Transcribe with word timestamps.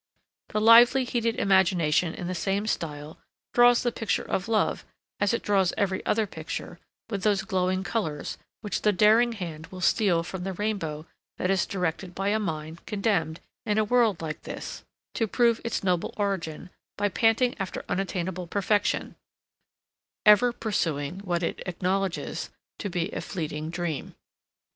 The 0.49 0.59
lively 0.59 1.03
heated 1.03 1.35
imagination 1.35 2.15
in 2.15 2.25
the 2.25 2.33
same 2.33 2.65
style, 2.65 3.19
draws 3.53 3.83
the 3.83 3.91
picture 3.91 4.23
of 4.23 4.47
love, 4.47 4.83
as 5.19 5.31
it 5.31 5.43
draws 5.43 5.75
every 5.77 6.03
other 6.07 6.25
picture, 6.25 6.79
with 7.11 7.21
those 7.21 7.43
glowing 7.43 7.83
colours, 7.83 8.39
which 8.61 8.81
the 8.81 8.93
daring 8.93 9.33
hand 9.33 9.67
will 9.67 9.79
steal 9.79 10.23
from 10.23 10.43
the 10.43 10.53
rainbow 10.53 11.05
that 11.37 11.51
is 11.51 11.67
directed 11.67 12.15
by 12.15 12.29
a 12.29 12.39
mind, 12.39 12.83
condemned, 12.87 13.41
in 13.63 13.77
a 13.77 13.83
world 13.83 14.23
like 14.23 14.41
this, 14.41 14.83
to 15.13 15.27
prove 15.27 15.61
its 15.63 15.83
noble 15.83 16.15
origin, 16.17 16.71
by 16.97 17.07
panting 17.07 17.53
after 17.59 17.85
unattainable 17.87 18.47
perfection; 18.47 19.13
ever 20.25 20.51
pursuing 20.51 21.19
what 21.19 21.43
it 21.43 21.61
acknowledges 21.67 22.49
to 22.79 22.89
be 22.89 23.11
a 23.11 23.21
fleeting 23.21 23.69
dream. 23.69 24.15